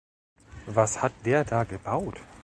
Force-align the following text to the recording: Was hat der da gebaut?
Was 0.65 1.03
hat 1.03 1.13
der 1.27 1.45
da 1.45 1.63
gebaut? 1.63 2.15